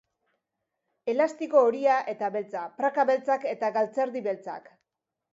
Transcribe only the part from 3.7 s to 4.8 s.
galtzerdi beltzak.